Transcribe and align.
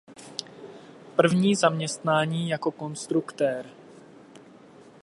První 1.15 1.55
zaměstnání 1.55 2.49
jako 2.49 2.71
konstruktér. 2.71 3.65